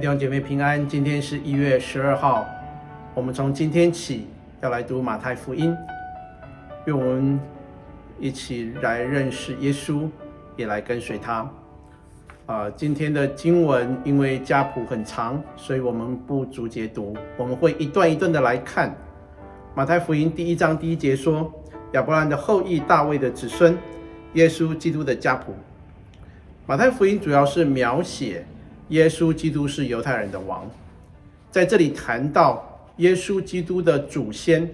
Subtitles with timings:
[0.00, 2.46] 弟兄姐妹平安，今天是一月十二号，
[3.14, 4.26] 我们从今天起
[4.60, 5.76] 要来读马太福音，
[6.86, 7.38] 愿我们
[8.18, 10.08] 一起来认识耶稣，
[10.56, 11.48] 也来跟随他。
[12.46, 18.94] 啊，今天的经文因为家谱很长，所以我们不逐节读，我们会一段一段的来看。
[19.74, 21.52] 马太福音第一章第一节说：
[21.92, 23.76] 亚伯兰的后裔，大卫的子孙，
[24.34, 25.54] 耶稣基督的家谱。
[26.66, 28.44] 马太福音主要是描写
[28.92, 30.70] 耶稣基督是犹太人的王，
[31.50, 34.70] 在这里谈到耶稣基督的祖先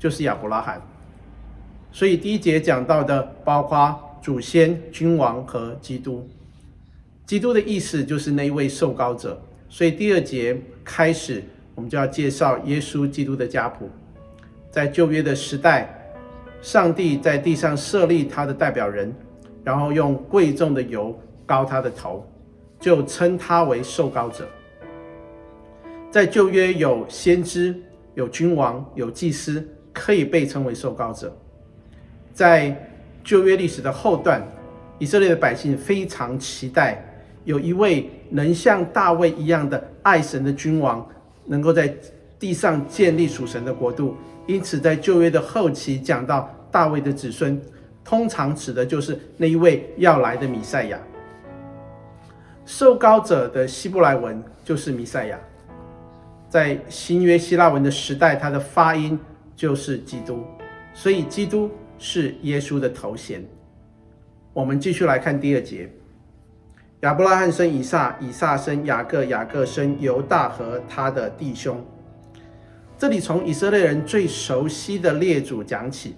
[0.00, 0.82] 就是亚伯拉罕，
[1.92, 6.28] 所以第一节讲到的包括祖先、君王和基督。
[7.24, 11.40] 基督的意思就是那一位受膏者，所以第二节开始
[11.76, 13.88] 我们就要介绍耶稣基督的家谱。
[14.72, 15.88] 在旧约的时代，
[16.60, 19.14] 上帝在地上设立他的代表人，
[19.62, 22.26] 然后用贵重的油膏他的头，
[22.82, 24.46] 就称他为受膏者。
[26.10, 27.74] 在旧约有先知、
[28.14, 31.34] 有君王、有祭司，可以被称为受膏者。
[32.34, 32.76] 在
[33.22, 34.42] 旧约历史的后段，
[34.98, 37.02] 以色列的百姓非常期待
[37.44, 41.08] 有一位能像大卫一样的爱神的君王，
[41.46, 41.94] 能够在
[42.38, 44.16] 地上建立属神的国度。
[44.48, 47.58] 因此，在旧约的后期讲到大卫的子孙，
[48.04, 51.00] 通常指的就是那一位要来的弥赛亚。
[52.64, 55.38] 受膏者的希伯来文就是弥赛亚，
[56.48, 59.18] 在新约希腊文的时代，它的发音
[59.56, 60.44] 就是基督，
[60.94, 63.44] 所以基督是耶稣的头衔。
[64.52, 65.90] 我们继续来看第二节：
[67.00, 71.84] 亚伯拉罕生以撒，以撒生雅各，雅各生犹大和他的弟兄。
[72.96, 76.14] 这里从以色列人最熟悉的列祖讲起。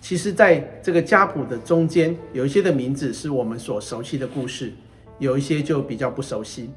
[0.00, 4.72] 其实，在这个家谱的中间，有一些的名字是我们所熟悉的故事，
[5.18, 6.70] 有一些就比较不熟悉。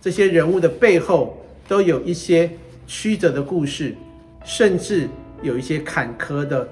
[0.00, 1.36] 这些人物的背后
[1.66, 2.50] 都有一些
[2.86, 3.94] 曲折的故事，
[4.44, 5.08] 甚至
[5.42, 6.68] 有一些坎坷的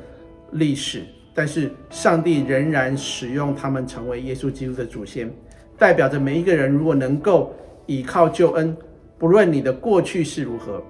[0.53, 1.03] 历史。
[1.35, 5.33] 但是，上帝仍然使用他们成为耶稣基督的祖先，
[5.79, 7.55] 代表着每一个人如果能够
[7.87, 8.77] 倚靠救恩，
[9.19, 10.83] 不论你的过去是如何。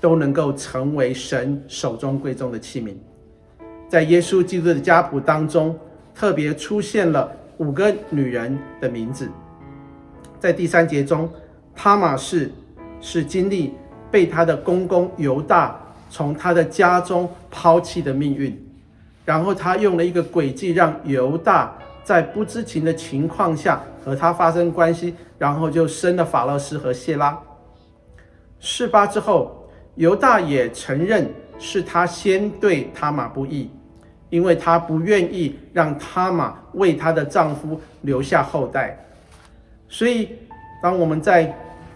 [0.00, 2.94] 都能够成为神手中贵重的器皿。
[3.88, 5.76] 在耶稣基督的家谱当中，
[6.14, 9.28] 特别出现了五个女人的名字。
[10.38, 11.28] 在第三节中，
[11.74, 12.50] 他玛氏
[13.00, 13.74] 是经历
[14.10, 15.78] 被他的公公犹大
[16.10, 18.56] 从他的家中抛弃的命运，
[19.24, 27.38] 然后他用了一个诡计，让犹大在不知情的情况下和他发生关系，然后就生了法勒斯和谢拉。
[28.58, 29.54] 事发之后。
[29.98, 31.28] 犹大也承认
[31.58, 33.68] 是他先对他玛不义，
[34.30, 38.96] 因为他不愿意让他玛为她的丈夫留下后代。
[39.88, 40.30] 所以，
[40.82, 41.54] 当我们在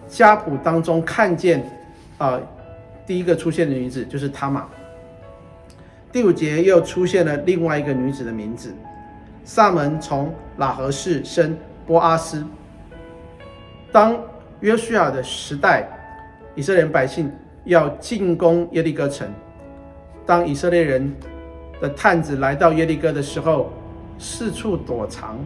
[0.09, 1.61] 家谱当中看见，
[2.19, 2.43] 啊、呃，
[3.07, 4.67] 第一个出现的女子就是他玛。
[6.11, 8.75] 第五节又出现了另外一个女子的名字，
[9.45, 12.45] 萨门从喇合氏生波阿斯。
[13.91, 14.19] 当
[14.61, 15.87] 约书亚的时代，
[16.55, 17.31] 以色列百姓。
[17.65, 19.33] 要进攻耶利哥城。
[20.27, 21.15] 当以色列人
[21.81, 23.73] 的探子来到耶利哥的时候，
[24.19, 25.39] 四处躲藏，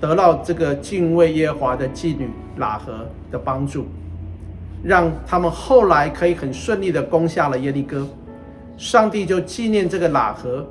[0.00, 3.86] 得到这个敬畏耶和华的妓女喇合的帮助，
[4.82, 8.06] 让他们后来可以很顺利的攻下了耶利哥。
[8.76, 10.66] 上帝就纪念这个喇合，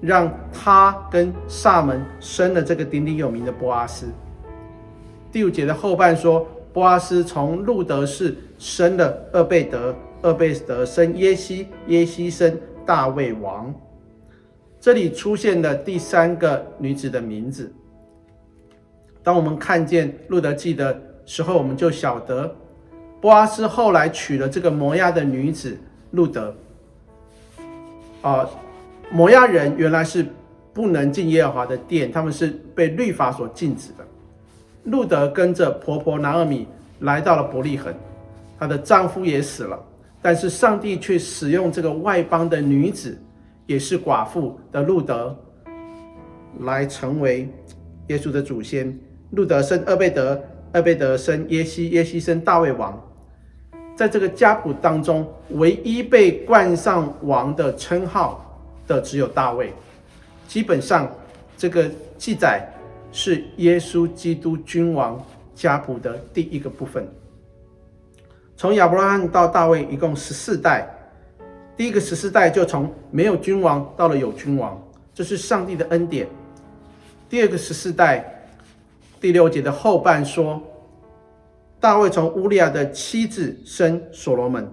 [0.00, 4.06] 让他跟撒门生了这个鼎鼎有名的波阿斯。
[5.32, 12.54] 第五节的后半说，波阿斯从路得氏生了厄贝德，厄贝德生耶西，耶西生
[12.84, 13.74] 大卫王。
[14.78, 17.72] 这里出现了第三个女子的名字。
[19.26, 22.54] 当我们看见路德记的时候，我们就晓得，
[23.20, 25.76] 波阿斯后来娶了这个摩押的女子
[26.12, 26.54] 路德。
[28.22, 28.48] 啊、
[29.10, 30.24] 摩押人原来是
[30.72, 34.06] 不能进耶和华的殿，他们是被律法所禁止的。
[34.84, 36.68] 路德跟着婆婆拿俄米
[37.00, 37.92] 来到了伯利恒，
[38.60, 39.76] 她的丈夫也死了。
[40.22, 43.20] 但是上帝却使用这个外邦的女子，
[43.66, 45.36] 也是寡妇的路德，
[46.60, 47.52] 来成为
[48.06, 48.96] 耶稣的祖先。
[49.30, 50.42] 路得生厄贝德，
[50.72, 53.02] 厄贝德生耶西，耶西生大卫王。
[53.96, 59.72] 在这个家谱当中，唯一被冠上王的称号的只有大卫。
[60.46, 61.10] 基本上，
[61.56, 62.70] 这个记载
[63.10, 65.20] 是耶稣基督君王
[65.54, 67.08] 家谱的第一个部分。
[68.54, 70.88] 从亚伯拉罕到大卫一共十四代，
[71.76, 74.80] 第一个十四代就从没有君王到了有君王，
[75.14, 76.26] 这是上帝的恩典。
[77.28, 78.35] 第二个十四代，
[79.26, 80.62] 第六节的后半说，
[81.80, 84.70] 大卫从乌利亚的妻子生所罗门。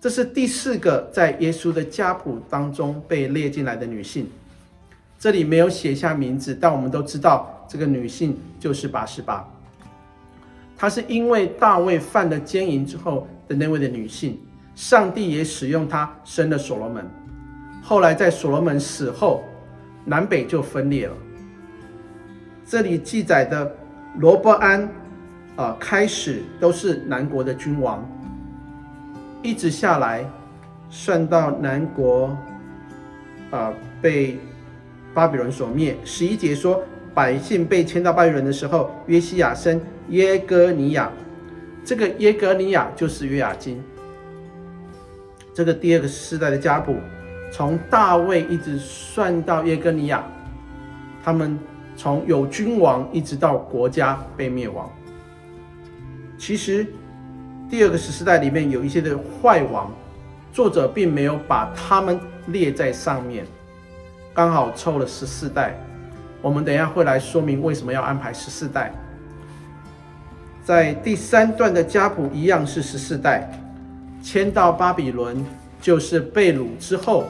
[0.00, 4.28] 这是第四个在耶稣的家谱当中被列进来的女性。
[5.20, 9.48] 这里没有写下名字，但我们都知道这个女性就是拔示巴。
[10.76, 14.36] 她是因为大卫犯了奸淫之后的那位的女性，
[14.74, 17.08] 上帝也使用她生了所罗门。
[17.84, 19.44] 后来在所罗门死后，
[20.04, 21.14] 南北就分裂了。
[22.68, 23.74] 这里记载的
[24.18, 24.82] 罗伯安，
[25.56, 28.06] 啊、呃，开始都是南国的君王，
[29.42, 30.22] 一直下来，
[30.90, 32.36] 算到南国，
[33.50, 33.72] 啊、
[34.02, 34.38] 被。
[35.14, 35.96] 巴比伦所灭。
[36.04, 36.80] 十一节说，
[37.12, 39.80] 百姓被迁到巴比伦的时候，约西亚生
[40.10, 41.10] 耶哥尼亚，
[41.82, 43.82] 这个耶哥尼亚就是约雅斤。
[45.52, 46.94] 这个第二个世代的家谱，
[47.50, 50.22] 从大卫一直算到耶哥尼亚，
[51.24, 51.58] 他们
[51.98, 54.88] 从有君王一直到国家被灭亡。
[56.38, 56.86] 其实
[57.68, 59.92] 第二个十四代里面有一些的坏王，
[60.52, 63.44] 作者并没有把他们列在上面。
[64.32, 65.74] 刚好凑了十四代，
[66.40, 68.92] 我们等一下会来说明为什么要安排十四代。
[70.62, 73.50] 在第三段的家谱一样是十四代，
[74.22, 75.44] 迁到巴比伦
[75.80, 77.24] 就是被掳之后，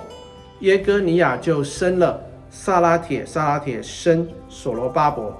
[0.60, 2.20] 耶哥尼亚就生了
[2.60, 5.32] 撒拉铁，撒拉铁生所罗巴伯，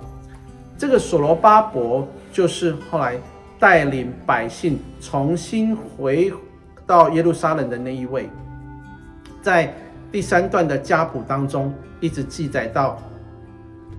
[0.78, 3.18] 这个所罗巴伯就是后来
[3.58, 6.32] 带领百姓重新回
[6.86, 8.30] 到耶路撒冷的那一位，
[9.42, 9.74] 在。
[10.10, 11.70] 第三段的家谱当中，
[12.00, 12.98] 一直记载到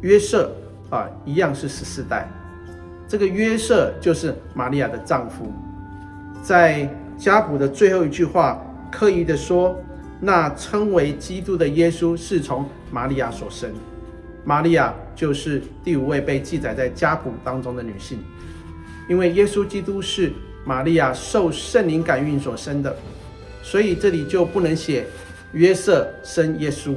[0.01, 0.51] 约瑟
[0.89, 2.27] 啊，一样是十四代。
[3.07, 5.53] 这个约瑟就是玛利亚的丈夫。
[6.41, 8.59] 在家谱的最后一句话，
[8.91, 9.79] 刻意的说，
[10.19, 13.71] 那称为基督的耶稣是从玛利亚所生。
[14.43, 18.19] 玛利亚就是第五位被记载在家谱当中的女性，
[19.09, 20.31] 因为耶稣基督是
[20.65, 22.95] 玛利亚受圣灵感孕所生的，
[23.61, 25.05] 所以这里就不能写。
[25.53, 26.93] 约瑟生耶稣，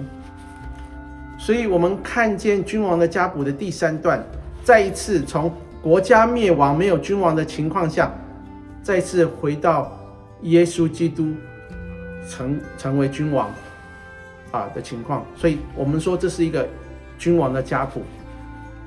[1.39, 4.23] 所以我们看见君王的家谱的第三段，
[4.63, 8.13] 再一次从国家灭亡、没有君王的情况下，
[8.83, 9.91] 再次回到
[10.43, 11.33] 耶稣基督
[12.29, 13.53] 成成为君王
[14.51, 15.25] 啊的情况。
[15.37, 16.69] 所以我们说这是一个
[17.19, 18.03] 君王的家谱。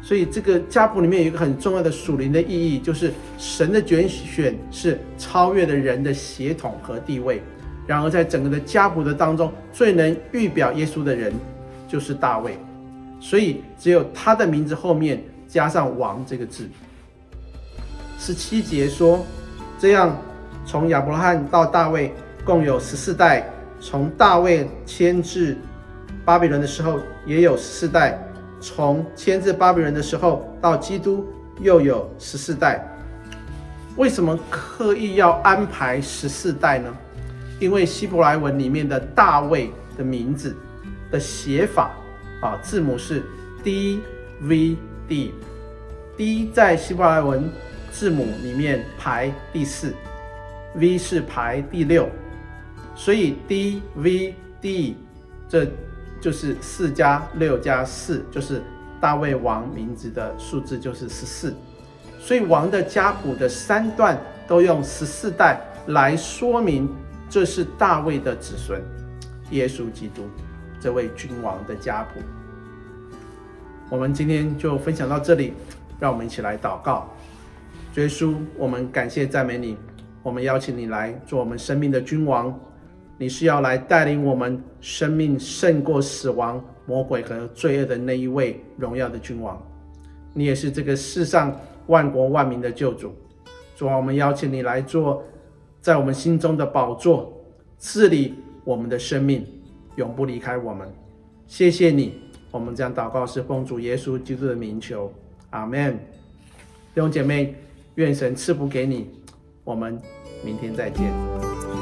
[0.01, 7.41] 所以这个家谱里面有一个很重要的属灵的意义，就是神的拣选是超越了人的血统和地位。
[7.87, 11.33] 然而，在整个的家谱的当中，最能预表耶稣的人
[11.87, 12.57] 就是大卫，
[13.19, 16.67] 所以只有他的名字后面加上“王”这个字。
[18.19, 19.25] 十七节说，
[19.79, 20.15] 这样
[20.65, 22.13] 从亚伯拉罕到大卫
[22.45, 23.49] 共有十四代，
[23.81, 25.57] 从大卫迁至
[26.23, 28.17] 巴比伦的时候也有十四代，
[28.61, 31.27] 从迁至巴比伦的时候到基督
[31.59, 32.87] 又有十四代。
[33.97, 36.95] 为什么刻意要安排十四代呢？
[37.59, 40.55] 因为希伯来文里面的大卫的名字
[41.09, 41.91] 的写法
[42.41, 43.23] 啊，字母是
[43.63, 44.01] D
[44.41, 44.75] V
[45.07, 47.49] D，D 在希伯来文
[47.91, 49.93] 字母里面排第四
[50.75, 52.09] ，V 是排第六，
[52.95, 54.97] 所以 D V D
[55.47, 55.67] 这
[56.21, 58.61] 就是四加六加四，就是
[58.99, 61.53] 大卫王名字的数字就是十四，
[62.19, 66.89] 所以王的家谱的三段都用十四代来说明。
[67.27, 68.79] 这是大卫的子孙，
[69.49, 70.21] 耶稣基督，
[70.79, 72.21] 这位君王的家谱。
[73.89, 75.53] 我们今天就分享到这里，
[75.99, 77.11] 让我们一起来祷告。
[77.95, 79.75] 耶稣，我们感谢赞美你，
[80.21, 82.57] 我们邀请你来做我们生命的君王。
[83.17, 89.61] 你是要来带领我们生命胜过死亡、魔鬼和罪恶的那一位荣耀的君王。
[90.33, 91.57] 你也是这个世上
[91.87, 93.13] 万国万民的救主。
[93.75, 95.23] 主啊，我们邀请你来做。
[95.81, 97.31] 在我们心中的宝座，
[97.77, 99.45] 治理我们的生命，
[99.97, 100.91] 永不离开我们。
[101.45, 102.19] 谢谢你，
[102.49, 105.13] 我们将祷告是奉主耶稣基督的名求，
[105.51, 105.93] 阿门。
[106.93, 107.53] 弟兄姐妹，
[107.95, 109.11] 愿神赐福给你，
[109.63, 110.01] 我们
[110.43, 111.74] 明天再见。